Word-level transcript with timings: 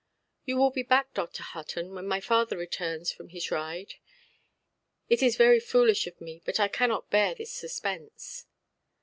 "You 0.45 0.57
will 0.57 0.71
be 0.71 0.81
back, 0.81 1.13
Dr. 1.13 1.43
Hutton, 1.43 1.93
when 1.93 2.07
my 2.07 2.19
father 2.19 2.57
returns 2.57 3.11
from 3.11 3.29
his 3.29 3.51
ride? 3.51 3.93
It 5.09 5.21
is 5.21 5.35
very 5.37 5.59
foolish 5.59 6.07
of 6.07 6.19
me, 6.19 6.41
but 6.43 6.59
I 6.59 6.69
cannot 6.69 7.11
bear 7.11 7.35
this 7.35 7.51
suspense". 7.51 8.47